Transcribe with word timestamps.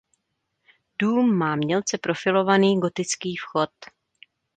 Dům 0.99 1.33
má 1.35 1.55
mělce 1.55 1.97
profilovaný 1.97 2.79
gotický 2.79 3.35
vchod. 3.35 3.69